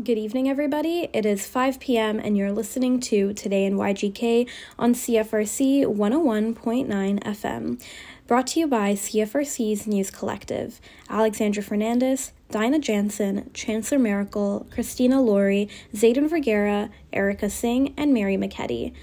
[0.00, 1.10] Good evening, everybody.
[1.12, 7.84] It is 5 p.m., and you're listening to Today in YGK on CFRC 101.9 FM.
[8.26, 10.80] Brought to you by CFRC's News Collective.
[11.10, 18.94] Alexandra Fernandez, Dinah Jansen, Chancellor Miracle, Christina Laurie, Zayden Vergara, Erica Singh, and Mary McKetty.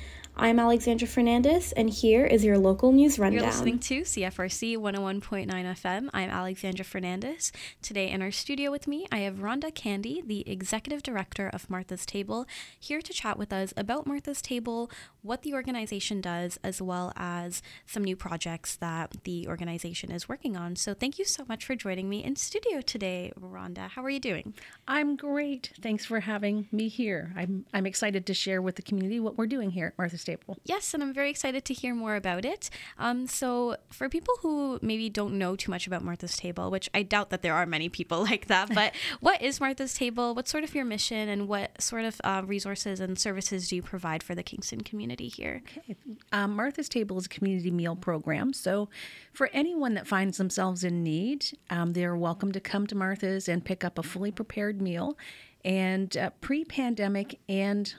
[0.41, 3.43] I'm Alexandra Fernandez, and here is your local news rundown.
[3.43, 6.09] You're listening to CFRC 101.9 FM.
[6.13, 7.51] I'm Alexandra Fernandez.
[7.81, 12.05] Today in our studio with me, I have Rhonda Candy, the Executive Director of Martha's
[12.05, 12.47] Table,
[12.79, 14.89] here to chat with us about Martha's Table,
[15.23, 20.55] what the organization does, as well as some new projects that the organization is working
[20.55, 20.77] on.
[20.77, 23.89] So thank you so much for joining me in studio today, Rhonda.
[23.89, 24.53] How are you doing?
[24.87, 25.73] I'm great.
[25.81, 27.33] Thanks for having me here.
[27.35, 30.28] I'm, I'm excited to share with the community what we're doing here at Martha's Table.
[30.65, 32.69] Yes, and I'm very excited to hear more about it.
[32.97, 37.03] Um, so, for people who maybe don't know too much about Martha's Table, which I
[37.03, 40.35] doubt that there are many people like that, but what is Martha's Table?
[40.35, 43.81] What's sort of your mission, and what sort of uh, resources and services do you
[43.81, 45.61] provide for the Kingston community here?
[45.77, 45.95] Okay.
[46.31, 48.53] Um, Martha's Table is a community meal program.
[48.53, 48.89] So,
[49.33, 53.63] for anyone that finds themselves in need, um, they're welcome to come to Martha's and
[53.63, 55.17] pick up a fully prepared meal.
[55.65, 57.93] And uh, pre pandemic and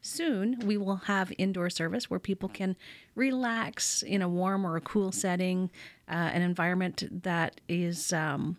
[0.00, 2.76] soon we will have indoor service where people can
[3.14, 5.70] relax in a warm or a cool setting,
[6.08, 8.56] uh, an environment that is um,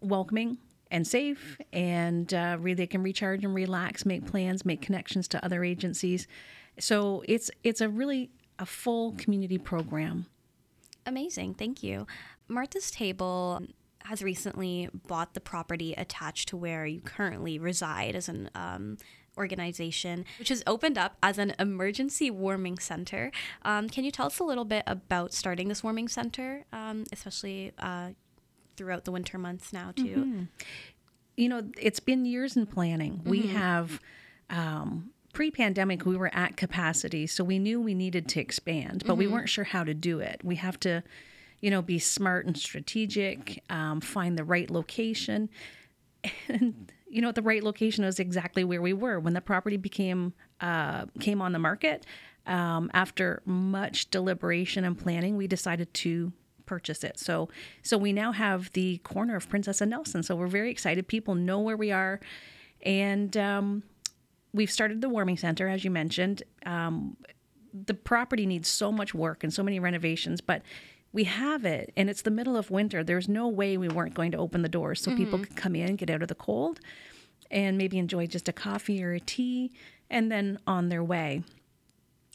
[0.00, 0.58] welcoming
[0.90, 5.62] and safe, and uh, they can recharge and relax, make plans, make connections to other
[5.64, 6.26] agencies.
[6.78, 10.26] So it's it's a really a full community program.
[11.06, 12.06] Amazing, thank you.
[12.48, 13.62] Martha's Table
[14.04, 18.96] has recently bought the property attached to where you currently reside as an um,
[19.38, 23.30] organization, which has opened up as an emergency warming center.
[23.62, 27.72] Um, can you tell us a little bit about starting this warming center, um, especially
[27.78, 28.10] uh,
[28.76, 30.02] throughout the winter months now, too?
[30.02, 30.42] Mm-hmm.
[31.36, 33.18] You know, it's been years in planning.
[33.18, 33.30] Mm-hmm.
[33.30, 34.00] We have.
[34.50, 39.18] Um, pre-pandemic we were at capacity so we knew we needed to expand but mm-hmm.
[39.18, 41.02] we weren't sure how to do it we have to
[41.60, 45.50] you know be smart and strategic um, find the right location
[46.48, 50.34] and you know, the right location is exactly where we were when the property became
[50.60, 52.06] uh, came on the market.
[52.46, 56.32] Um, after much deliberation and planning, we decided to
[56.64, 57.18] purchase it.
[57.18, 57.48] So,
[57.82, 60.22] so we now have the corner of Princess and Nelson.
[60.22, 61.08] So we're very excited.
[61.08, 62.20] People know where we are,
[62.82, 63.82] and um,
[64.52, 66.42] we've started the warming center, as you mentioned.
[66.64, 67.16] Um,
[67.72, 70.62] the property needs so much work and so many renovations, but
[71.12, 73.02] we have it and it's the middle of winter.
[73.02, 75.24] There's no way we weren't going to open the doors so mm-hmm.
[75.24, 76.80] people could come in, get out of the cold,
[77.50, 79.72] and maybe enjoy just a coffee or a tea
[80.10, 81.42] and then on their way.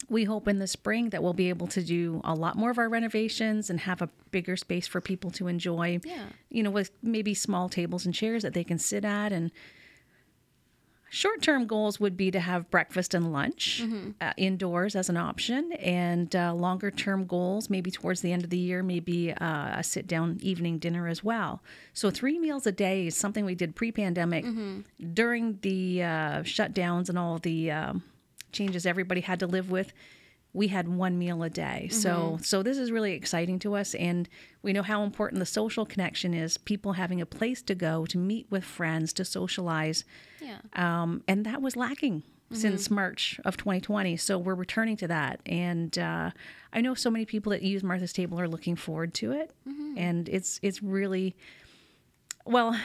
[0.09, 2.77] We hope in the spring that we'll be able to do a lot more of
[2.77, 6.01] our renovations and have a bigger space for people to enjoy.
[6.03, 6.25] Yeah.
[6.49, 9.51] You know, with maybe small tables and chairs that they can sit at and
[11.13, 14.13] Short term goals would be to have breakfast and lunch mm-hmm.
[14.19, 18.49] uh, indoors as an option, and uh, longer term goals, maybe towards the end of
[18.49, 21.61] the year, maybe uh, a sit down evening dinner as well.
[21.93, 24.79] So, three meals a day is something we did pre pandemic mm-hmm.
[25.13, 26.07] during the uh,
[26.41, 28.01] shutdowns and all the um,
[28.51, 29.93] changes everybody had to live with
[30.53, 31.87] we had one meal a day.
[31.89, 31.99] Mm-hmm.
[31.99, 34.29] So so this is really exciting to us and
[34.61, 38.17] we know how important the social connection is, people having a place to go to
[38.17, 40.05] meet with friends, to socialize.
[40.39, 40.59] Yeah.
[40.73, 42.55] Um, and that was lacking mm-hmm.
[42.55, 44.15] since March of 2020.
[44.17, 45.41] So we're returning to that.
[45.45, 46.31] And uh,
[46.71, 49.51] I know so many people that use Martha's Table are looking forward to it.
[49.67, 49.97] Mm-hmm.
[49.97, 51.35] And it's it's really
[52.45, 52.77] well,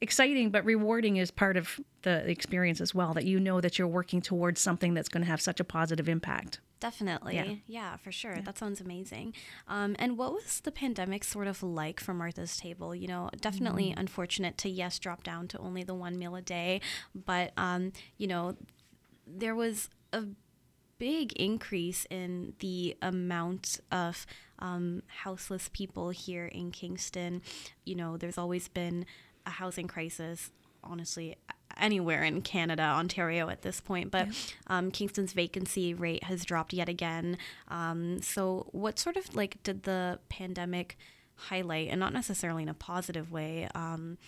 [0.00, 3.88] exciting but rewarding is part of the experience as well that you know that you're
[3.88, 6.60] working towards something that's going to have such a positive impact.
[6.78, 7.34] Definitely.
[7.34, 8.34] Yeah, yeah for sure.
[8.36, 8.42] Yeah.
[8.42, 9.32] That sounds amazing.
[9.66, 12.94] Um, and what was the pandemic sort of like for Martha's Table?
[12.94, 13.98] You know, definitely mm.
[13.98, 16.80] unfortunate to, yes, drop down to only the one meal a day.
[17.14, 18.56] But, um, you know,
[19.26, 20.24] there was a
[20.98, 24.26] big increase in the amount of
[24.58, 27.42] um, houseless people here in Kingston.
[27.84, 29.06] You know, there's always been
[29.46, 30.50] a housing crisis
[30.82, 31.36] honestly
[31.76, 34.10] anywhere in Canada, Ontario at this point.
[34.10, 34.32] But yeah.
[34.68, 37.38] um, Kingston's vacancy rate has dropped yet again.
[37.68, 40.96] Um, so, what sort of like did the pandemic
[41.34, 43.68] highlight, and not necessarily in a positive way?
[43.74, 44.18] Um,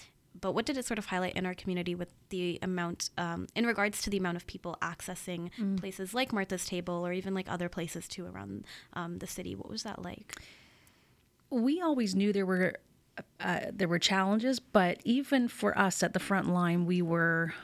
[0.40, 3.66] but what did it sort of highlight in our community with the amount, um, in
[3.66, 5.80] regards to the amount of people accessing mm.
[5.80, 9.56] places like Martha's Table or even like other places too around um, the city?
[9.56, 10.36] What was that like?
[11.50, 12.74] We always knew there were
[13.40, 17.54] uh, there were challenges, but even for us at the front line, we were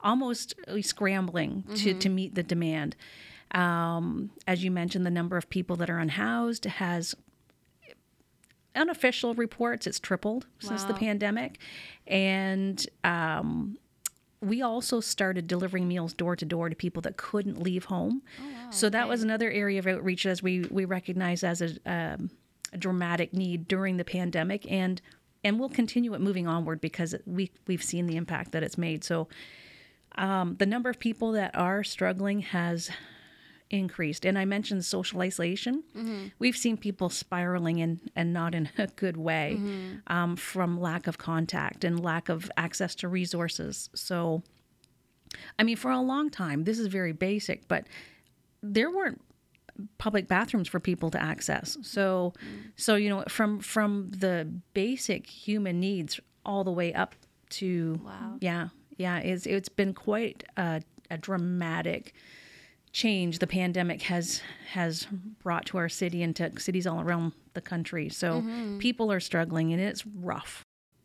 [0.00, 1.74] almost scrambling mm-hmm.
[1.74, 2.96] to, to meet the demand.
[3.52, 7.14] Um, as you mentioned, the number of people that are unhoused has
[8.74, 10.68] unofficial reports it's tripled wow.
[10.68, 11.58] since the pandemic
[12.06, 13.78] and um,
[14.40, 18.22] we also started delivering meals door to door to people that couldn't leave home.
[18.40, 19.08] Oh, wow, so that okay.
[19.08, 22.30] was another area of outreach as we we recognize as a, um, a
[22.78, 25.00] dramatic need during the pandemic, and
[25.44, 29.04] and we'll continue it moving onward because we we've seen the impact that it's made.
[29.04, 29.28] So
[30.16, 32.90] um, the number of people that are struggling has
[33.70, 34.24] increased.
[34.24, 35.82] And I mentioned social isolation.
[36.38, 39.60] We've seen people spiraling in and not in a good way
[40.06, 43.90] um, from lack of contact and lack of access to resources.
[43.94, 44.42] So,
[45.58, 47.86] I mean, for a long time, this is very basic, but
[48.62, 49.20] there weren't
[49.98, 51.76] public bathrooms for people to access.
[51.82, 52.32] So,
[52.76, 57.14] so you know, from from the basic human needs all the way up
[57.50, 58.36] to Wow.
[58.40, 62.14] yeah, yeah, it's it's been quite a, a dramatic
[62.92, 64.40] change the pandemic has
[64.72, 65.06] has
[65.42, 68.08] brought to our city and to cities all around the country.
[68.08, 68.42] So
[68.78, 70.62] people are struggling and it's rough.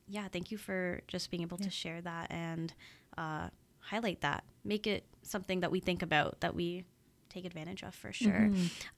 [0.08, 2.74] yeah, thank you for just being able to share that and
[3.18, 4.44] uh, highlight that.
[4.64, 6.86] Make it something that we think about, that we
[7.32, 8.50] take advantage of for sure.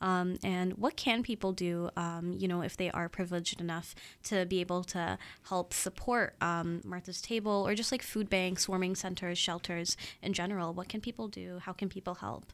[0.01, 4.45] Um, and what can people do, um, you know, if they are privileged enough to
[4.45, 5.17] be able to
[5.49, 10.73] help support um, Martha's Table or just like food banks, warming centers, shelters in general?
[10.73, 11.59] What can people do?
[11.59, 12.51] How can people help?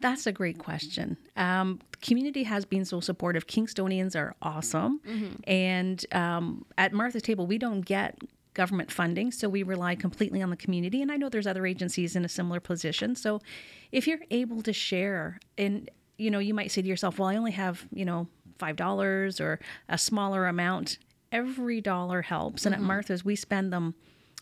[0.00, 1.16] That's a great question.
[1.36, 3.48] Um, community has been so supportive.
[3.48, 5.00] Kingstonians are awesome.
[5.44, 8.16] And um, at Martha's Table, we don't get
[8.58, 11.00] government funding, so we rely completely on the community.
[11.00, 13.14] And I know there's other agencies in a similar position.
[13.14, 13.40] So
[13.92, 17.36] if you're able to share, and you know, you might say to yourself, well, I
[17.36, 18.26] only have, you know,
[18.58, 20.98] $5 or a smaller amount.
[21.30, 22.66] Every dollar helps.
[22.66, 23.94] And at Martha's, we spend them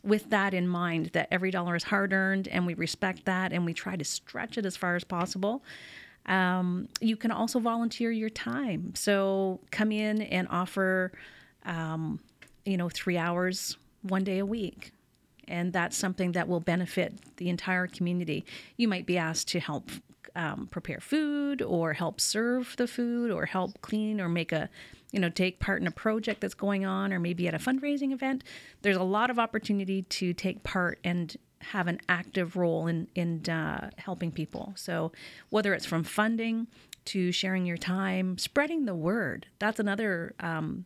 [0.03, 3.67] with that in mind that every dollar is hard earned and we respect that and
[3.67, 5.63] we try to stretch it as far as possible.
[6.25, 8.95] Um, you can also volunteer your time.
[8.95, 11.13] So come in and offer,
[11.67, 12.21] um,
[12.65, 13.77] you know, three hours
[14.09, 14.93] one day a week.
[15.49, 18.45] And that's something that will benefit the entire community.
[18.77, 19.91] You might be asked to help
[20.37, 24.69] um, prepare food or help serve the food or help clean or make a
[25.11, 28.13] you know take part in a project that's going on or maybe at a fundraising
[28.13, 28.45] event
[28.83, 33.43] there's a lot of opportunity to take part and have an active role in in
[33.49, 35.11] uh, helping people so
[35.49, 36.67] whether it's from funding
[37.07, 40.85] to sharing your time spreading the word that's another um,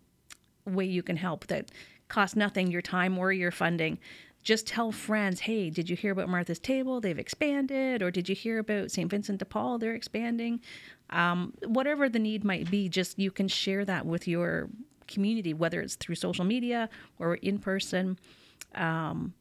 [0.65, 1.71] way you can help that
[2.11, 3.99] costs nothing your time or your funding.
[4.43, 7.01] Just tell friends hey did you hear about martha's table?
[7.01, 9.79] They've expanded or did you hear about st vincent de paul?
[9.79, 10.61] They're expanding.
[11.11, 14.69] Um, whatever the need might be just you can share that with your
[15.09, 18.19] community whether it's through social media or in person.
[18.75, 19.35] Um,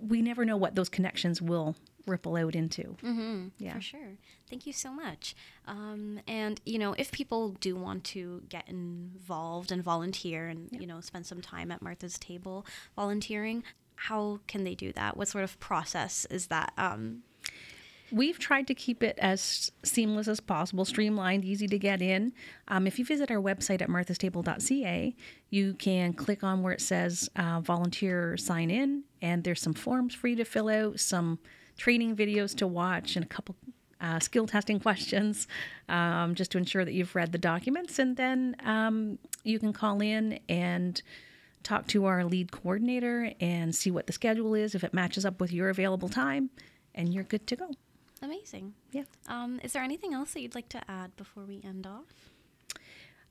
[0.00, 2.96] we never know what those connections will ripple out into
[3.58, 3.74] Yeah.
[3.74, 4.16] For sure.
[4.48, 5.34] Thank you so much.
[5.66, 10.86] Um, and you know, if people do want to get involved and volunteer, and you
[10.86, 12.66] know, spend some time at Martha's table
[12.96, 13.64] volunteering,
[13.94, 15.16] how can they do that?
[15.16, 16.72] What sort of process is that?
[16.76, 17.22] Um,
[18.10, 22.34] We've tried to keep it as seamless as possible, streamlined, easy to get in.
[22.68, 25.16] Um, if you visit our website at marthastable.ca,
[25.48, 30.14] you can click on where it says uh, volunteer sign in, and there's some forms
[30.14, 31.38] for you to fill out, some
[31.76, 33.56] training videos to watch, and a couple
[34.00, 35.46] uh, skill testing questions
[35.88, 37.98] um, just to ensure that you've read the documents.
[37.98, 41.00] And then um, you can call in and
[41.62, 45.40] talk to our lead coordinator and see what the schedule is, if it matches up
[45.40, 46.50] with your available time,
[46.94, 47.70] and you're good to go.
[48.20, 48.74] amazing.
[48.90, 49.04] Yeah.
[49.28, 52.32] Um, is there anything else that you'd like to add before we end off?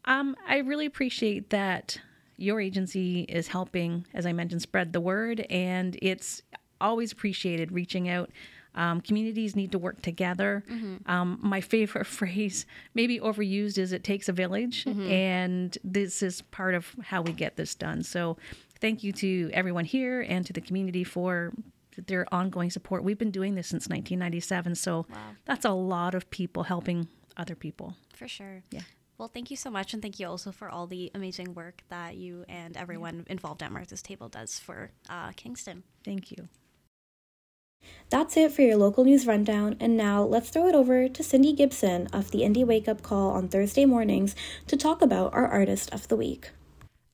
[0.05, 1.99] Um, I really appreciate that
[2.37, 6.41] your agency is helping, as I mentioned, spread the word, and it's
[6.81, 8.29] always appreciated reaching out.
[8.73, 10.63] Um, communities need to work together.
[11.05, 16.73] Um, my favorite phrase, maybe overused, is "it takes a village," and this is part
[16.73, 18.03] of how we get this done.
[18.03, 18.37] So,
[18.79, 21.53] thank you to everyone here and to the community for
[22.07, 23.03] their ongoing support.
[23.03, 25.05] We've been doing this since 1997, so
[25.45, 27.95] that's a lot of people helping other people.
[28.15, 28.63] For sure.
[28.71, 28.81] Yeah.
[29.17, 32.15] Well, thank you so much, and thank you also for all the amazing work that
[32.15, 35.83] you and everyone involved at Martha's Table does for uh, Kingston.
[36.03, 36.47] Thank you.
[38.11, 41.53] That's it for your local news rundown, and now let's throw it over to Cindy
[41.53, 44.35] Gibson of the Indie Wake Up Call on Thursday mornings
[44.67, 46.49] to talk about our Artist of the Week.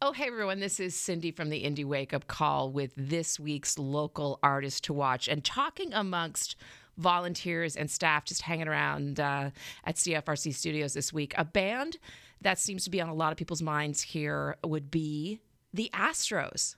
[0.02, 3.78] Oh, hey everyone, this is Cindy from the Indie Wake Up Call with this week's
[3.78, 6.56] local artist to watch and talking amongst
[6.98, 9.52] volunteers and staff just hanging around uh,
[9.84, 11.36] at CFRC Studios this week.
[11.38, 11.98] A band
[12.42, 16.76] that seems to be on a lot of people's minds here would be the Astros.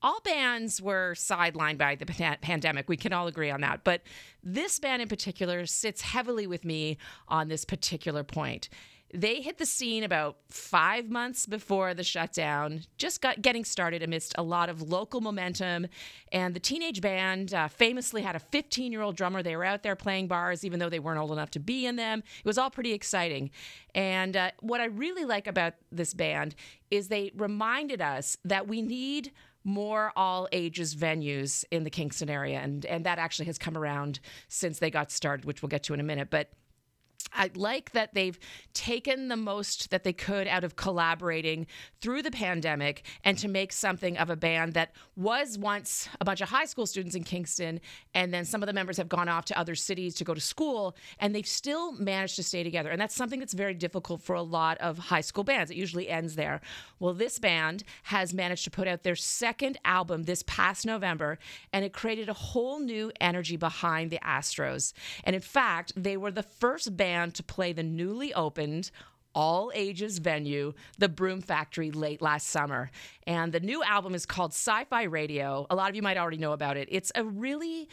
[0.00, 2.88] All bands were sidelined by the pandemic.
[2.88, 3.82] We can all agree on that.
[3.82, 4.02] But
[4.44, 8.68] this band in particular sits heavily with me on this particular point.
[9.12, 14.34] They hit the scene about five months before the shutdown, just got getting started amidst
[14.36, 15.86] a lot of local momentum.
[16.30, 19.42] And the teenage band uh, famously had a 15 year old drummer.
[19.42, 21.96] They were out there playing bars, even though they weren't old enough to be in
[21.96, 22.22] them.
[22.38, 23.50] It was all pretty exciting.
[23.94, 26.54] And uh, what I really like about this band
[26.90, 29.32] is they reminded us that we need
[29.64, 32.60] more all ages venues in the Kingston area.
[32.60, 35.94] And, and that actually has come around since they got started, which we'll get to
[35.94, 36.28] in a minute.
[36.30, 36.50] But
[37.32, 38.38] I like that they've
[38.74, 41.66] taken the most that they could out of collaborating
[42.00, 46.40] through the pandemic and to make something of a band that was once a bunch
[46.40, 47.80] of high school students in Kingston.
[48.14, 50.40] And then some of the members have gone off to other cities to go to
[50.40, 52.90] school, and they've still managed to stay together.
[52.90, 55.70] And that's something that's very difficult for a lot of high school bands.
[55.70, 56.60] It usually ends there.
[56.98, 61.38] Well, this band has managed to put out their second album this past November,
[61.72, 64.92] and it created a whole new energy behind the Astros.
[65.24, 68.90] And in fact, they were the first band band to play the newly opened
[69.34, 72.90] all ages venue, the Broom Factory, late last summer.
[73.26, 75.66] And the new album is called Sci Fi Radio.
[75.70, 76.88] A lot of you might already know about it.
[76.90, 77.88] It's a really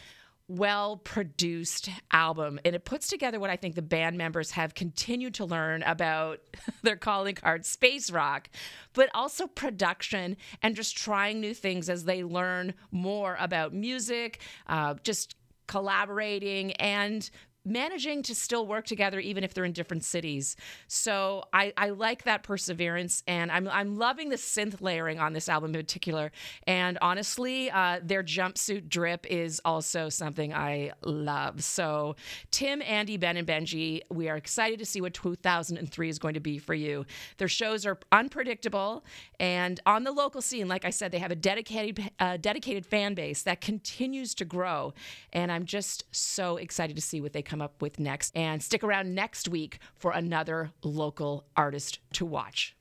[0.48, 5.34] well produced album and it puts together what I think the band members have continued
[5.36, 6.40] to learn about
[6.84, 8.50] their calling card space rock,
[8.94, 14.94] but also production and just trying new things as they learn more about music, uh,
[15.04, 15.36] just
[15.68, 17.30] collaborating and
[17.66, 20.56] managing to still work together even if they're in different cities.
[20.88, 25.50] So I, I like that perseverance, and I'm I'm loving the synth layering on this
[25.50, 26.32] album in particular.
[26.68, 31.64] And honestly, uh, their jumpsuit drip is also something I love.
[31.64, 32.16] So
[32.52, 36.40] Tim, Andy, Ben, and Benji, we are excited to see what 2003 is going to
[36.40, 37.06] be for you.
[37.38, 39.04] Their shows are unpredictable,
[39.40, 43.16] and on the local scene, like I said, they have a dedicated uh, dedicated fan
[43.16, 44.94] base that continues to grow,
[45.34, 48.36] and I'm just so excited to see what they come come up with next.
[48.36, 52.76] And stick around next week for another local artist to watch.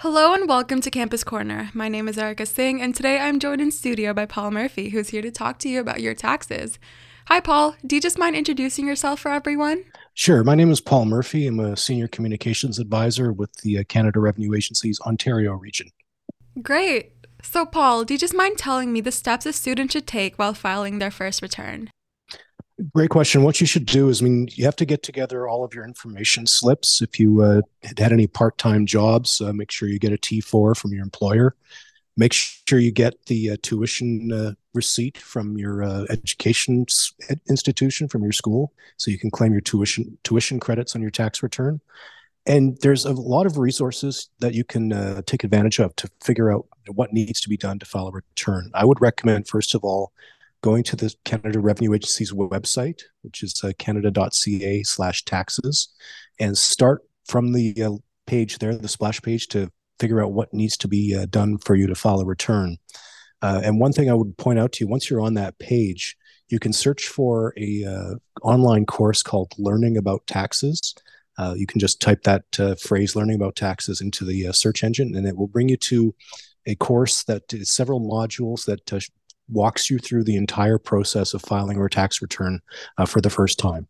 [0.00, 1.70] Hello and welcome to Campus Corner.
[1.72, 5.10] My name is Erica Singh, and today I'm joined in studio by Paul Murphy, who's
[5.10, 6.80] here to talk to you about your taxes.
[7.28, 7.76] Hi, Paul.
[7.86, 9.84] Do you just mind introducing yourself for everyone?
[10.14, 10.42] Sure.
[10.42, 11.46] My name is Paul Murphy.
[11.46, 15.90] I'm a senior communications advisor with the uh, Canada Revenue Agency's Ontario region.
[16.60, 17.12] Great.
[17.42, 20.52] So, Paul, do you just mind telling me the steps a student should take while
[20.52, 21.90] filing their first return?
[22.92, 23.42] Great question.
[23.42, 25.84] What you should do is, I mean, you have to get together all of your
[25.84, 27.00] information slips.
[27.00, 27.62] If you uh,
[27.96, 31.56] had any part time jobs, uh, make sure you get a T4 from your employer.
[32.18, 36.84] Make sure you get the uh, tuition uh, receipt from your uh, education
[37.48, 41.42] institution, from your school, so you can claim your tuition tuition credits on your tax
[41.42, 41.80] return.
[42.44, 46.52] And there's a lot of resources that you can uh, take advantage of to figure
[46.52, 48.70] out what needs to be done to file a return.
[48.74, 50.12] I would recommend, first of all,
[50.66, 55.94] going to the Canada Revenue Agency's website, which is uh, canada.ca slash taxes,
[56.40, 57.92] and start from the uh,
[58.26, 59.70] page there, the splash page, to
[60.00, 62.78] figure out what needs to be uh, done for you to file a return.
[63.42, 66.16] Uh, and one thing I would point out to you, once you're on that page,
[66.48, 70.96] you can search for a uh, online course called Learning About Taxes.
[71.38, 72.42] Uh, you can just type that
[72.80, 76.12] phrase "learning about taxes" into the search engine, and it will bring you to
[76.66, 78.84] a course that is several modules that
[79.48, 82.60] walks you through the entire process of filing your tax return
[82.98, 83.86] uh, for the first time.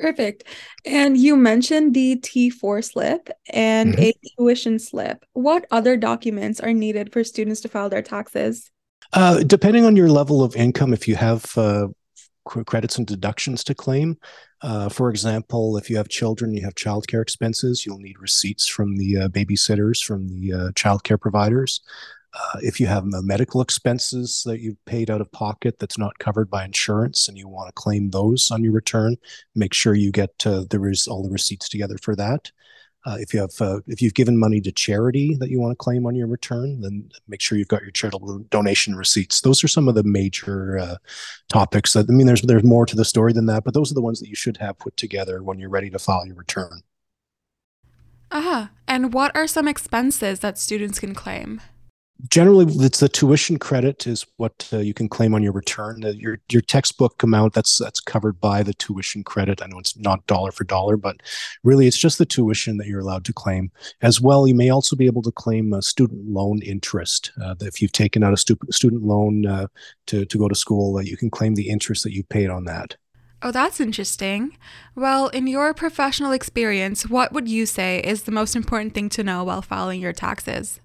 [0.00, 0.44] Perfect.
[0.86, 4.02] And you mentioned the T4 slip and mm-hmm.
[4.02, 5.24] a tuition slip.
[5.34, 8.70] What other documents are needed for students to file their taxes?
[9.12, 11.88] Uh, depending on your level of income, if you have uh,
[12.44, 14.16] credits and deductions to claim,
[14.62, 18.96] uh, for example, if you have children, you have childcare expenses, you'll need receipts from
[18.96, 21.80] the uh, babysitters, from the uh, childcare providers.
[22.32, 26.48] Uh, if you have medical expenses that you've paid out of pocket that's not covered
[26.48, 29.16] by insurance and you want to claim those on your return,
[29.54, 32.52] make sure you get uh, there is all the receipts together for that.
[33.06, 35.76] Uh, if you have uh, if you've given money to charity that you want to
[35.76, 39.40] claim on your return, then make sure you've got your charitable donation receipts.
[39.40, 40.96] Those are some of the major uh,
[41.48, 41.94] topics.
[41.94, 44.02] That, I mean, there's there's more to the story than that, but those are the
[44.02, 46.82] ones that you should have put together when you're ready to file your return.
[48.30, 51.62] Ah, and what are some expenses that students can claim?
[52.28, 56.00] Generally it's the tuition credit is what uh, you can claim on your return.
[56.00, 59.62] The, your your textbook amount that's that's covered by the tuition credit.
[59.62, 61.22] I know it's not dollar for dollar but
[61.64, 63.70] really it's just the tuition that you're allowed to claim.
[64.02, 67.32] As well you may also be able to claim a student loan interest.
[67.42, 69.66] Uh, if you've taken out a stu- student loan uh,
[70.06, 72.64] to, to go to school uh, you can claim the interest that you paid on
[72.64, 72.96] that.
[73.42, 74.58] Oh, that's interesting.
[74.94, 79.24] Well, in your professional experience, what would you say is the most important thing to
[79.24, 80.80] know while filing your taxes?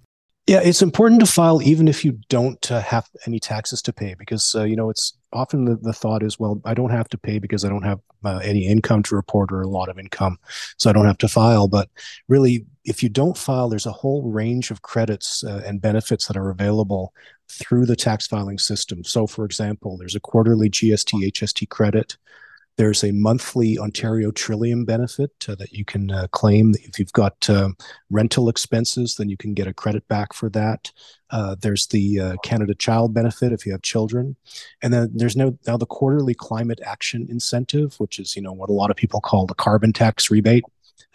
[0.48, 4.14] Yeah, it's important to file even if you don't uh, have any taxes to pay
[4.14, 7.18] because uh, you know it's often the, the thought is, well, I don't have to
[7.18, 10.38] pay because I don't have uh, any income to report or a lot of income,
[10.78, 11.68] so I don't have to file.
[11.68, 11.90] But
[12.28, 16.38] really, if you don't file, there's a whole range of credits uh, and benefits that
[16.38, 17.12] are available
[17.50, 19.04] through the tax filing system.
[19.04, 22.18] So, for example, there's a quarterly GST HST credit.
[22.78, 26.74] There's a monthly Ontario Trillium benefit uh, that you can uh, claim.
[26.84, 27.70] If you've got uh,
[28.10, 30.92] rental expenses, then you can get a credit back for that.
[31.30, 34.36] Uh, there's the uh, Canada Child benefit if you have children,
[34.82, 38.70] and then there's no, now the quarterly climate action incentive, which is you know what
[38.70, 40.66] a lot of people call the carbon tax rebate.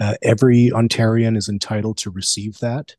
[0.01, 2.97] Uh, every Ontarian is entitled to receive that.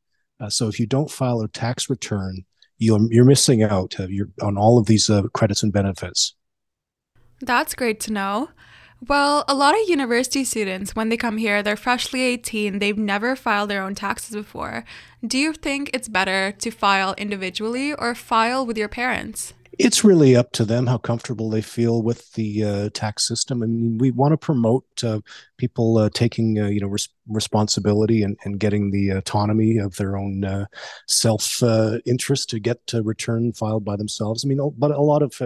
[0.50, 2.46] so if you don't file a tax return,
[2.78, 6.36] you're, you're missing out you're, on all of these credits and benefits.
[7.42, 8.50] That's great to know.
[9.08, 13.36] Well, a lot of university students, when they come here, they're freshly 18, they've never
[13.36, 14.86] filed their own taxes before.
[15.26, 19.56] Do you think it's better to file individually or file with your parents?
[19.80, 23.64] It's really up to them how comfortable they feel with the uh, tax system.
[23.64, 25.22] I mean, we want to promote uh,
[25.58, 30.16] people uh, taking, uh, you know, res- responsibility and, and getting the autonomy of their
[30.16, 30.66] own uh,
[31.08, 34.46] self uh, interest to get a return filed by themselves.
[34.46, 35.42] I mean, but a lot of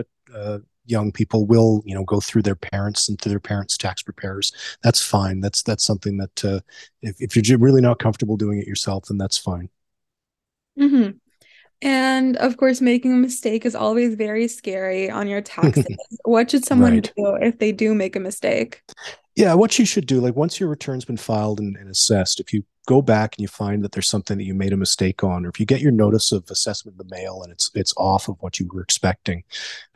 [0.85, 4.51] young people will you know go through their parents and through their parents tax preparers
[4.83, 6.59] that's fine that's that's something that uh,
[7.01, 9.69] if, if you're really not comfortable doing it yourself then that's fine
[10.79, 11.11] mm-hmm.
[11.81, 15.85] and of course making a mistake is always very scary on your taxes
[16.23, 17.13] what should someone right.
[17.15, 18.81] do if they do make a mistake
[19.35, 22.53] yeah what you should do like once your return's been filed and, and assessed if
[22.53, 25.45] you go back and you find that there's something that you made a mistake on,
[25.45, 28.27] or if you get your notice of assessment in the mail and it's it's off
[28.27, 29.43] of what you were expecting,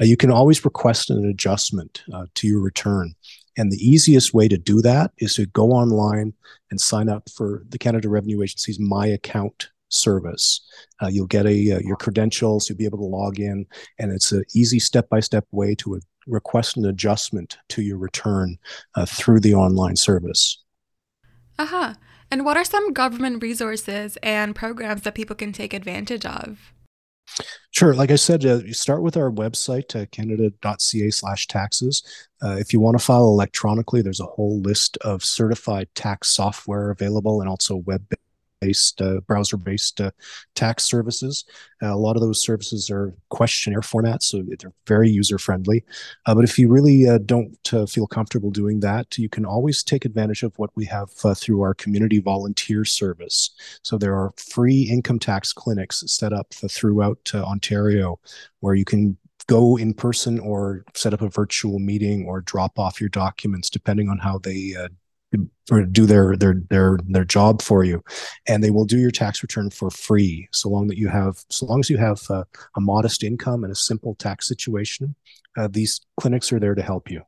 [0.01, 3.13] uh, you can always request an adjustment uh, to your return.
[3.57, 6.33] And the easiest way to do that is to go online
[6.71, 10.61] and sign up for the Canada Revenue Agency's My Account service.
[11.01, 12.69] Uh, you'll get a uh, your credentials.
[12.69, 13.65] You'll be able to log in,
[13.97, 18.57] and it's an easy step-by-step way to uh, request an adjustment to your return
[18.95, 20.63] uh, through the online service.
[21.57, 21.63] Aha.
[21.63, 21.93] Uh-huh.
[22.31, 26.73] And what are some government resources and programs that people can take advantage of?
[27.71, 27.93] Sure.
[27.93, 32.03] Like I said, uh, you start with our website, uh, canada.ca slash taxes.
[32.43, 36.89] Uh, if you want to file electronically, there's a whole list of certified tax software
[36.89, 38.05] available and also web
[38.61, 40.11] based uh, browser based uh,
[40.55, 41.45] tax services.
[41.81, 45.83] Uh, a lot of those services are questionnaire formats, so they're very user friendly.
[46.25, 50.05] Uh, but if you really uh, don't feel comfortable doing that, you can always take
[50.05, 53.51] advantage of what we have through our community volunteer service.
[53.83, 58.19] So there are free income tax clinics set up throughout Ontario
[58.59, 59.17] where you can
[59.47, 64.07] go in person or set up a virtual meeting or drop off your documents depending
[64.07, 64.87] on how they uh,
[65.71, 68.03] or do their their their their job for you
[68.47, 71.65] and they will do your tax return for free so long that you have so
[71.65, 72.43] long as you have uh,
[72.75, 75.15] a modest income and a simple tax situation
[75.57, 77.21] uh, these clinics are there to help you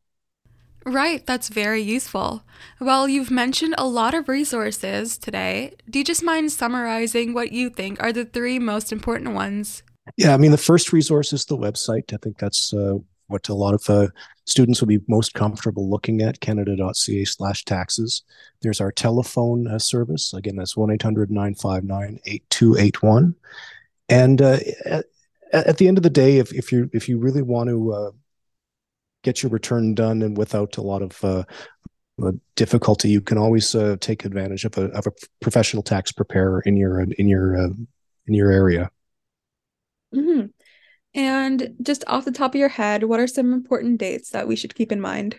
[0.83, 2.43] Right, that's very useful.
[2.79, 5.75] Well, you've mentioned a lot of resources today.
[5.87, 9.83] Do you just mind summarizing what you think are the three most important ones?
[10.17, 12.11] Yeah, I mean, the first resource is the website.
[12.13, 12.95] I think that's uh,
[13.31, 14.07] what a lot of uh,
[14.45, 18.21] students will be most comfortable looking at, canada.ca slash taxes.
[18.61, 20.31] There's our telephone uh, service.
[20.33, 23.33] Again, that's 1-800-959-8281.
[24.09, 25.05] And uh, at,
[25.53, 28.11] at, the end of the day, if, if, you if you really want to uh,
[29.23, 31.43] get your return done and without a lot of uh,
[32.55, 36.75] difficulty, you can always uh, take advantage of a, of a professional tax preparer in
[36.75, 38.91] your in your in your area.
[40.13, 40.47] Mm-hmm.
[41.13, 44.55] And just off the top of your head, what are some important dates that we
[44.55, 45.37] should keep in mind?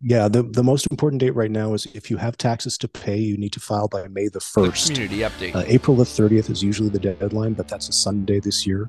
[0.00, 3.18] Yeah, the, the most important date right now is if you have taxes to pay,
[3.18, 4.94] you need to file by May the 1st.
[4.94, 5.54] Community update.
[5.54, 8.88] Uh, April the 30th is usually the deadline, but that's a Sunday this year.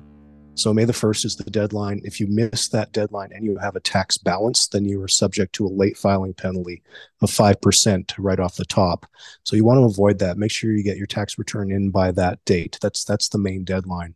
[0.54, 2.00] So May the 1st is the deadline.
[2.04, 5.54] If you miss that deadline and you have a tax balance, then you are subject
[5.54, 6.82] to a late filing penalty
[7.22, 9.06] of 5% right off the top.
[9.44, 10.38] So you want to avoid that.
[10.38, 12.78] Make sure you get your tax return in by that date.
[12.82, 14.14] That's that's the main deadline.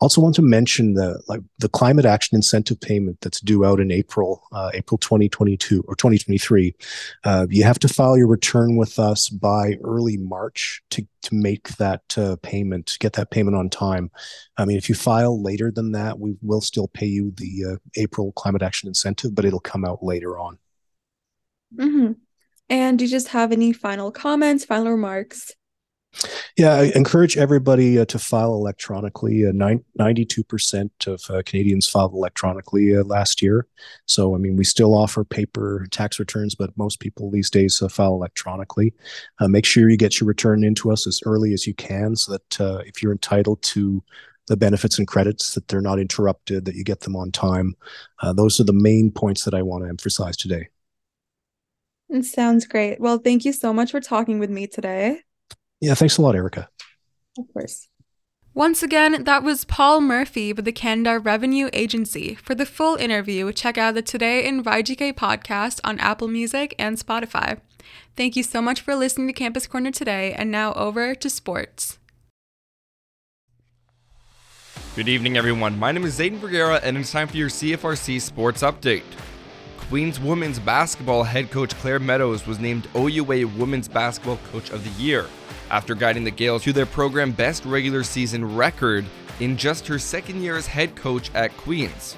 [0.00, 3.90] Also, want to mention the like the climate action incentive payment that's due out in
[3.90, 6.74] April, uh, April 2022 or 2023.
[7.24, 11.68] Uh, you have to file your return with us by early March to to make
[11.76, 14.10] that uh, payment, get that payment on time.
[14.56, 17.76] I mean, if you file later than that, we will still pay you the uh,
[17.96, 20.58] April climate action incentive, but it'll come out later on.
[21.76, 22.12] Mm-hmm.
[22.70, 25.52] And do you just have any final comments, final remarks?
[26.56, 29.46] Yeah, I encourage everybody uh, to file electronically.
[29.46, 33.66] Uh, 92% of uh, Canadians filed electronically uh, last year.
[34.06, 37.88] So, I mean, we still offer paper tax returns, but most people these days uh,
[37.88, 38.92] file electronically.
[39.38, 42.32] Uh, make sure you get your return into us as early as you can so
[42.32, 44.02] that if you're entitled to
[44.48, 47.76] the benefits and credits, that they're not interrupted, that you get them on time.
[48.34, 50.68] Those are the main points that I want to emphasize today.
[52.08, 52.98] It sounds great.
[52.98, 55.20] Well, thank you so much for talking with me today.
[55.80, 56.68] Yeah, thanks a lot, Erica.
[57.38, 57.88] Of course.
[58.52, 62.34] Once again, that was Paul Murphy with the Canada Revenue Agency.
[62.34, 66.98] For the full interview, check out the Today in YGK podcast on Apple Music and
[66.98, 67.60] Spotify.
[68.16, 71.98] Thank you so much for listening to Campus Corner today, and now over to sports.
[74.96, 75.78] Good evening, everyone.
[75.78, 79.04] My name is Zayden Vergara, and it's time for your CFRC Sports Update.
[79.76, 85.02] Queens women's basketball head coach Claire Meadows was named OUA Women's Basketball Coach of the
[85.02, 85.26] Year
[85.70, 89.04] after guiding the Gaels to their program best regular season record
[89.40, 92.16] in just her second year as head coach at Queens.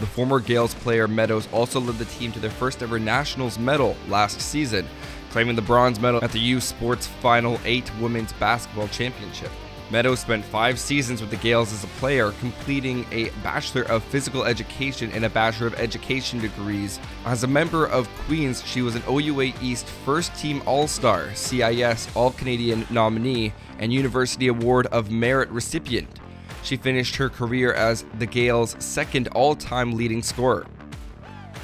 [0.00, 3.96] The former Gaels player Meadows also led the team to their first ever Nationals medal
[4.08, 4.86] last season,
[5.30, 9.50] claiming the bronze medal at the U Sports Final 8 Women's Basketball Championship.
[9.90, 14.44] Meadows spent five seasons with the Gaels as a player, completing a Bachelor of Physical
[14.44, 17.00] Education and a Bachelor of Education degrees.
[17.24, 22.06] As a member of Queens, she was an OUA East First Team All Star, CIS
[22.14, 26.08] All Canadian nominee, and University Award of Merit recipient.
[26.62, 30.66] She finished her career as the Gaels' second all time leading scorer.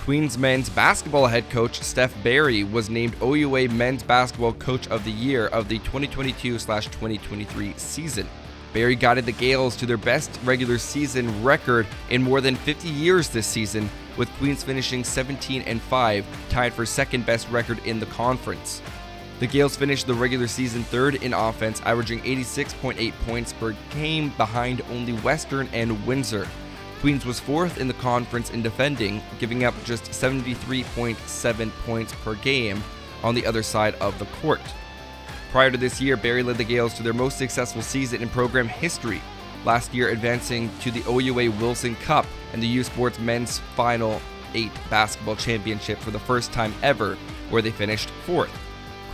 [0.05, 5.11] Queens men's basketball head coach Steph Barry was named OUA Men's Basketball Coach of the
[5.11, 8.29] Year of the 2022/2023 season.
[8.75, 13.31] Barry guided the Gaels to their best regular season record in more than 50 years
[13.31, 13.89] this season,
[14.19, 18.83] with Queens finishing 17 and 5, tied for second best record in the conference.
[19.41, 24.83] The Gaels finished the regular season third in offense, averaging 86.8 points per game behind
[24.93, 26.47] only Western and Windsor.
[27.05, 32.83] Queens was fourth in the conference in defending, giving up just 73.7 points per game
[33.23, 34.63] on the other side of the court.
[35.51, 38.67] Prior to this year, Barry led the Gaels to their most successful season in program
[38.67, 39.21] history,
[39.67, 44.19] last year advancing to the OUA Wilson Cup and the U Sports Men's Final
[44.55, 47.19] 8 Basketball Championship for the first time ever,
[47.51, 48.59] where they finished fourth.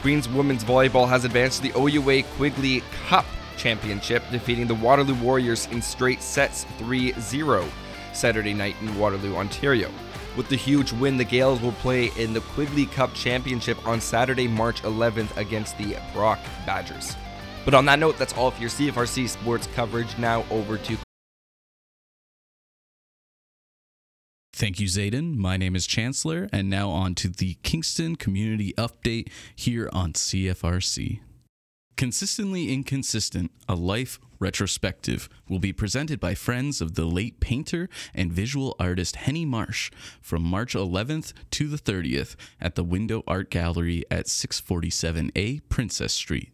[0.00, 3.26] Queens women's volleyball has advanced to the OUA Quigley Cup
[3.56, 7.68] Championship, defeating the Waterloo Warriors in straight sets 3 0
[8.12, 9.90] Saturday night in Waterloo, Ontario.
[10.36, 14.46] With the huge win, the Gaels will play in the Quigley Cup Championship on Saturday,
[14.46, 17.16] March 11th against the Brock Badgers.
[17.64, 20.16] But on that note, that's all for your CFRC sports coverage.
[20.18, 20.96] Now over to
[24.60, 25.36] Thank you, Zayden.
[25.36, 31.20] My name is Chancellor, and now on to the Kingston Community Update here on CFRC.
[31.96, 38.32] Consistently Inconsistent, a life retrospective, will be presented by friends of the late painter and
[38.32, 44.04] visual artist Henny Marsh from March 11th to the 30th at the Window Art Gallery
[44.10, 46.50] at 647A Princess Street.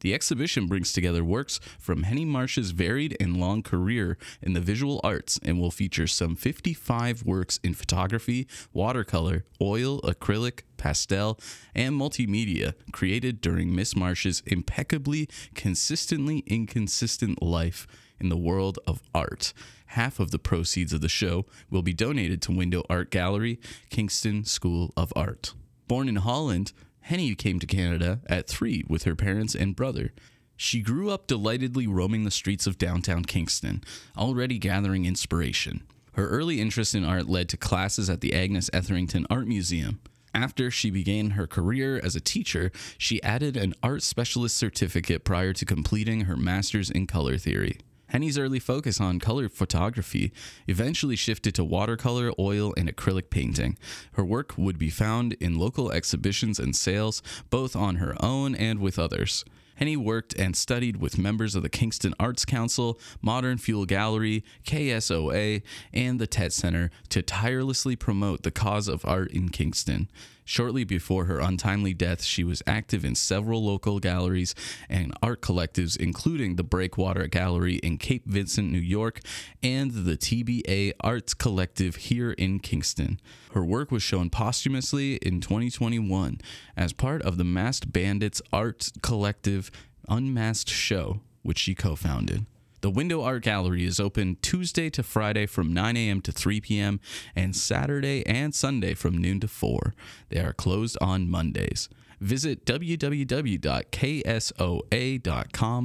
[0.00, 5.00] The exhibition brings together works from Henny Marsh's varied and long career in the visual
[5.04, 11.38] arts and will feature some 55 works in photography, watercolor, oil, acrylic, pastel,
[11.74, 17.86] and multimedia created during Miss Marsh's impeccably, consistently inconsistent life
[18.18, 19.52] in the world of art.
[19.86, 23.58] Half of the proceeds of the show will be donated to Window Art Gallery,
[23.90, 25.54] Kingston School of Art.
[25.88, 30.12] Born in Holland, Henny came to Canada at three with her parents and brother.
[30.56, 33.82] She grew up delightedly roaming the streets of downtown Kingston,
[34.16, 35.82] already gathering inspiration.
[36.12, 40.00] Her early interest in art led to classes at the Agnes Etherington Art Museum.
[40.34, 45.52] After she began her career as a teacher, she added an art specialist certificate prior
[45.54, 47.78] to completing her master's in color theory.
[48.10, 50.32] Henny's early focus on color photography
[50.66, 53.78] eventually shifted to watercolor, oil, and acrylic painting.
[54.12, 58.80] Her work would be found in local exhibitions and sales, both on her own and
[58.80, 59.44] with others.
[59.76, 65.62] Henny worked and studied with members of the Kingston Arts Council, Modern Fuel Gallery, KSOA,
[65.94, 70.10] and the Tett Center to tirelessly promote the cause of art in Kingston.
[70.50, 74.52] Shortly before her untimely death, she was active in several local galleries
[74.88, 79.20] and art collectives, including the Breakwater Gallery in Cape Vincent, New York,
[79.62, 83.20] and the TBA Arts Collective here in Kingston.
[83.52, 86.40] Her work was shown posthumously in 2021
[86.76, 89.70] as part of the Masked Bandits Art Collective
[90.08, 92.44] Unmasked Show, which she co founded.
[92.82, 96.22] The Window Art Gallery is open Tuesday to Friday from 9 a.m.
[96.22, 96.98] to 3 p.m.
[97.36, 99.92] and Saturday and Sunday from noon to 4.
[100.30, 101.90] They are closed on Mondays.
[102.20, 103.12] Visit www.ksoa.com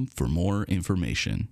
[0.08, 1.50] for more information.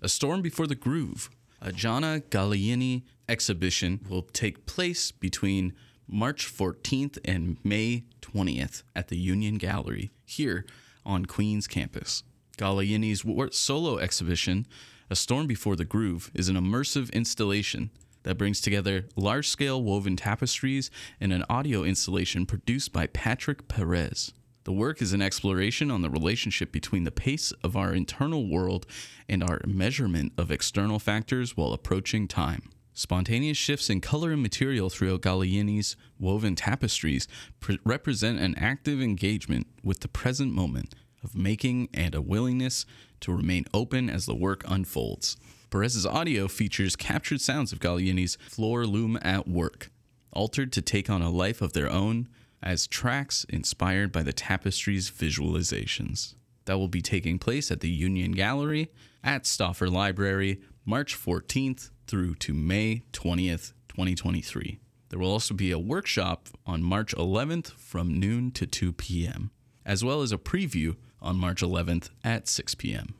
[0.00, 1.30] A Storm Before the Groove,
[1.60, 5.74] a Gianna Gallieni exhibition, will take place between
[6.06, 10.64] March 14th and May 20th at the Union Gallery here
[11.04, 12.22] on Queens campus.
[12.60, 13.24] Gallieni's
[13.56, 14.66] solo exhibition
[15.08, 17.88] A Storm Before the Groove is an immersive installation
[18.24, 24.34] that brings together large scale woven tapestries and an audio installation produced by Patrick Perez.
[24.64, 28.84] The work is an exploration on the relationship between the pace of our internal world
[29.26, 32.68] and our measurement of external factors while approaching time.
[32.92, 37.26] Spontaneous shifts in color and material throughout Gallieni's woven tapestries
[37.58, 42.86] pre- represent an active engagement with the present moment of making and a willingness
[43.20, 45.36] to remain open as the work unfolds.
[45.70, 49.90] Perez's audio features captured sounds of Gallieni's floor loom at work,
[50.32, 52.28] altered to take on a life of their own
[52.62, 56.34] as tracks inspired by the tapestry's visualizations.
[56.64, 58.90] That will be taking place at the Union Gallery
[59.24, 64.80] at Stauffer Library March 14th through to May 20th, 2023.
[65.08, 69.50] There will also be a workshop on March 11th from noon to 2 p.m.,
[69.84, 73.14] as well as a preview on March 11th at 6 p.m.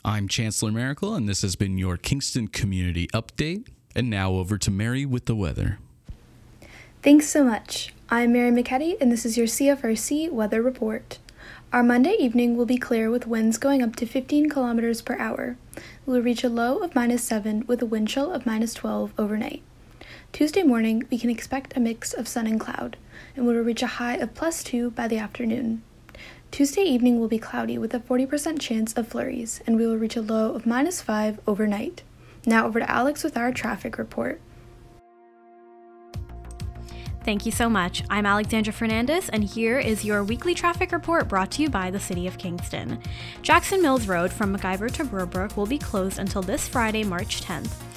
[0.03, 3.69] I'm Chancellor Miracle, and this has been your Kingston Community Update.
[3.95, 5.79] And now over to Mary with the weather.
[7.03, 7.93] Thanks so much.
[8.13, 11.21] I'm Mary McKetty, and this is your CFRC weather report.
[11.73, 15.57] Our Monday evening will be clear with winds going up to 15 kilometers per hour.
[16.05, 19.13] We will reach a low of minus 7 with a wind chill of minus 12
[19.17, 19.63] overnight.
[20.33, 22.97] Tuesday morning, we can expect a mix of sun and cloud,
[23.37, 25.85] and we will reach a high of plus 2 by the afternoon.
[26.51, 30.17] Tuesday evening will be cloudy with a 40% chance of flurries, and we will reach
[30.17, 32.03] a low of minus 5 overnight.
[32.45, 34.41] Now over to Alex with our traffic report.
[37.23, 38.03] Thank you so much.
[38.09, 42.01] I'm Alexandra Fernandez, and here is your weekly traffic report brought to you by the
[42.01, 42.99] City of Kingston.
[43.43, 47.90] Jackson Mills Road from McIver to Burbrook will be closed until this Friday, March 10th.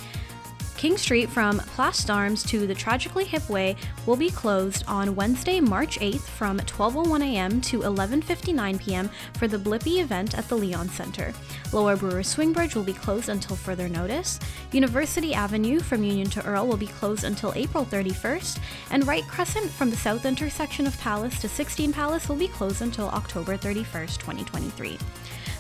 [0.84, 5.62] King Street from Place d'Armes to the Tragically Hip Way will be closed on Wednesday,
[5.62, 7.62] March 8th from 12:01 a.m.
[7.62, 9.10] to 11:59 p.m.
[9.36, 11.34] for the Blippi event at the Leon Center.
[11.72, 14.42] Lower Brewer Swing Bridge will be closed until further notice.
[14.74, 18.60] University Avenue from Union to Earl will be closed until April 31st,
[18.92, 22.82] and Wright Crescent from the south intersection of Palace to 16 Palace will be closed
[22.82, 25.00] until October 31st, 2023.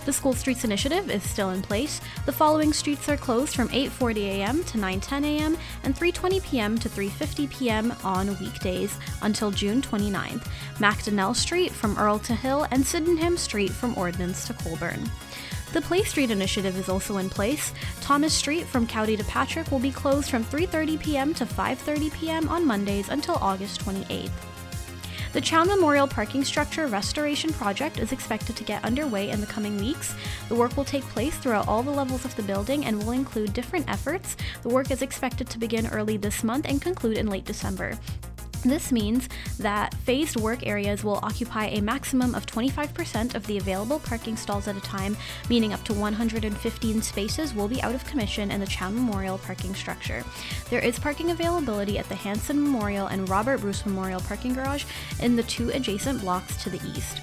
[0.06, 2.02] The School Streets Initiative is still in place.
[2.26, 4.64] The following streets are closed from 8:40 a.m.
[4.66, 5.58] to 9:10 a.m.
[5.84, 6.78] and 3:20 p.m.
[6.78, 7.94] to 3:50 p.m.
[8.04, 10.46] on weekdays until June 29th.
[10.80, 15.10] Macdonnell Street from Earl to Hill and Sydenham Street from Ordnance to Colborne.
[15.72, 17.74] The Play Street initiative is also in place.
[18.02, 21.34] Thomas Street from Cowdy to Patrick will be closed from 3:30 p.m.
[21.36, 22.50] to 5:30 p.m.
[22.50, 24.53] on Mondays until August 28th.
[25.34, 29.76] The Chown Memorial Parking Structure Restoration Project is expected to get underway in the coming
[29.78, 30.14] weeks.
[30.48, 33.52] The work will take place throughout all the levels of the building and will include
[33.52, 34.38] different efforts.
[34.62, 37.98] The work is expected to begin early this month and conclude in late December.
[38.64, 39.28] This means
[39.60, 44.70] that phased work areas will occupy a maximum of 25% of the available parking stalls
[44.70, 45.18] at a time,
[45.50, 49.76] meaning up to 115 spaces will be out of commission in the Chown Memorial parking
[49.76, 50.24] structure.
[50.70, 54.86] There is parking availability at the Hanson Memorial and Robert Bruce Memorial parking garage
[55.20, 57.20] in the two adjacent blocks to the east.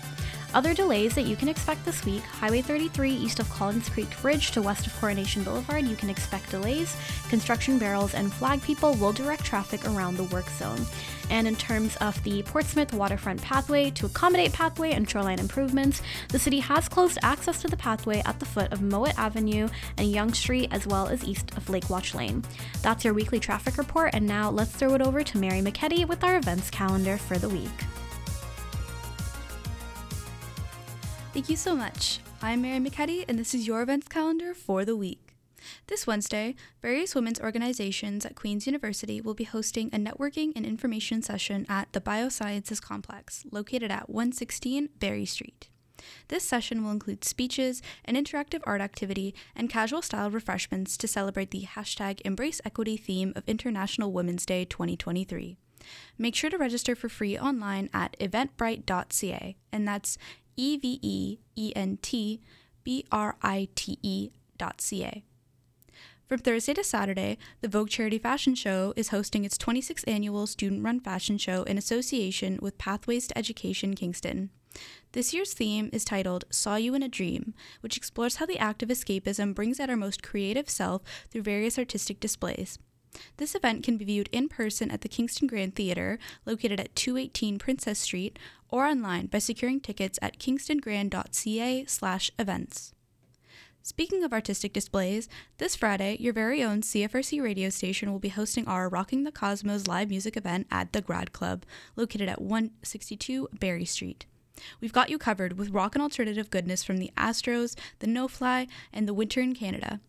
[0.53, 4.51] Other delays that you can expect this week Highway 33 east of Collins Creek Bridge
[4.51, 6.97] to west of Coronation Boulevard, you can expect delays.
[7.29, 10.85] Construction barrels and flag people will direct traffic around the work zone.
[11.31, 16.39] And in terms of the Portsmouth waterfront pathway, to accommodate pathway and shoreline improvements, the
[16.41, 20.35] city has closed access to the pathway at the foot of Mowat Avenue and Yonge
[20.35, 22.43] Street, as well as east of Lake Watch Lane.
[22.83, 26.25] That's your weekly traffic report, and now let's throw it over to Mary McKetty with
[26.25, 27.71] our events calendar for the week.
[31.33, 32.19] Thank you so much.
[32.43, 35.37] I'm Mary McKetty, and this is your events calendar for the week.
[35.87, 41.23] This Wednesday, various women's organizations at Queen's University will be hosting a networking and information
[41.23, 45.69] session at the Biosciences Complex, located at 116 Barrie Street.
[46.27, 51.53] This session will include speeches, an interactive art activity, and casual style refreshments to celebrate
[51.53, 55.59] the hashtag Embrace Equity theme of International Women's Day 2023.
[56.19, 60.19] Make sure to register for free online at eventbrite.ca, and that's
[60.57, 62.41] E V E E N T
[62.85, 65.23] B R I T E dot C A.
[66.27, 70.85] From Thursday to Saturday, the Vogue Charity Fashion Show is hosting its 26th annual student
[70.85, 74.51] run fashion show in association with Pathways to Education Kingston.
[75.11, 78.83] This year's theme is titled Saw You in a Dream, which explores how the act
[78.85, 82.79] of escapism brings out our most creative self through various artistic displays.
[83.39, 87.59] This event can be viewed in person at the Kingston Grand Theatre, located at 218
[87.59, 88.39] Princess Street,
[88.71, 92.93] or online by securing tickets at kingstongrand.ca/events.
[93.83, 98.69] Speaking of artistic displays, this Friday, your very own CFRC radio station will be hosting
[98.69, 101.65] our Rocking the Cosmos live music event at the Grad Club,
[101.97, 104.27] located at 162 Barrie Street.
[104.81, 108.67] We've got you covered with rock and alternative goodness from the Astros, the No Fly,
[108.93, 110.01] and the Winter in Canada.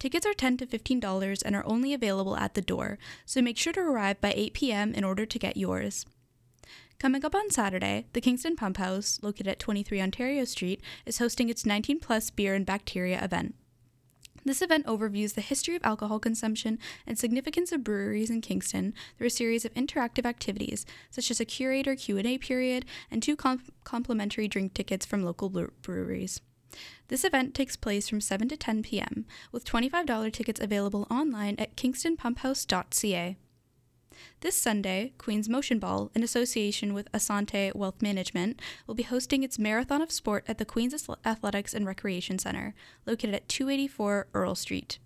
[0.00, 3.72] Tickets are 10 to $15 and are only available at the door, so make sure
[3.72, 4.92] to arrive by 8 p.m.
[4.92, 6.04] in order to get yours.
[6.98, 11.48] Coming up on Saturday, the Kingston Pump House, located at 23 Ontario Street, is hosting
[11.48, 13.54] its 19 plus beer and bacteria event.
[14.46, 19.28] This event overviews the history of alcohol consumption and significance of breweries in Kingston through
[19.28, 24.46] a series of interactive activities, such as a curator Q&A period and two com- complimentary
[24.46, 26.42] drink tickets from local breweries.
[27.08, 31.76] This event takes place from 7 to 10 p.m., with $25 tickets available online at
[31.76, 33.36] kingstonpumphouse.ca.
[34.40, 39.58] This Sunday, Queen's Motion Ball, in association with Assante Wealth Management, will be hosting its
[39.58, 42.74] Marathon of Sport at the Queen's Athletics and Recreation Center,
[43.06, 44.98] located at 284 Earl Street.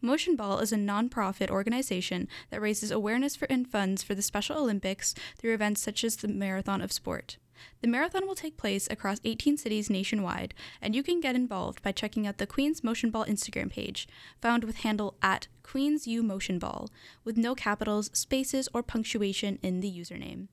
[0.00, 4.58] Motion Ball is a nonprofit organization that raises awareness for and funds for the Special
[4.58, 7.36] Olympics through events such as the Marathon of Sport.
[7.80, 11.92] The marathon will take place across 18 cities nationwide, and you can get involved by
[11.92, 14.08] checking out the Queen's Motion Ball Instagram page,
[14.40, 16.88] found with handle at Queen's U Motion Ball,
[17.24, 20.48] with no capitals, spaces, or punctuation in the username.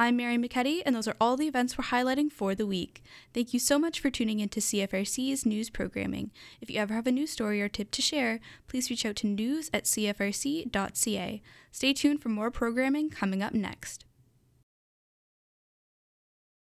[0.00, 3.02] I'm Mary McKetty, and those are all the events we're highlighting for the week.
[3.34, 6.30] Thank you so much for tuning into CFRC's news programming.
[6.60, 9.26] If you ever have a news story or tip to share, please reach out to
[9.26, 11.42] news at cfrc.ca.
[11.72, 14.04] Stay tuned for more programming coming up next.